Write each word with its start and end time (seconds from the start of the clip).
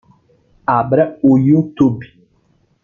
Abra 0.79 1.05
o 1.21 1.37
Youtube. 1.37 2.05